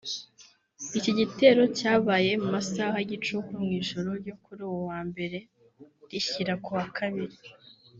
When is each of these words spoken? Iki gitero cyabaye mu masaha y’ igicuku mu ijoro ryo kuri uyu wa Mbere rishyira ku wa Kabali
Iki 0.97 1.11
gitero 1.19 1.61
cyabaye 1.77 2.31
mu 2.41 2.47
masaha 2.55 2.95
y’ 3.01 3.05
igicuku 3.05 3.51
mu 3.61 3.69
ijoro 3.81 4.09
ryo 4.21 4.35
kuri 4.43 4.61
uyu 4.69 4.81
wa 4.89 4.99
Mbere 5.09 5.37
rishyira 6.09 6.53
ku 6.63 6.69
wa 6.77 6.85
Kabali 6.97 7.37